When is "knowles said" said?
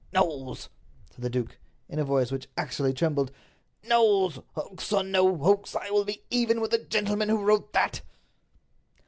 0.11-1.21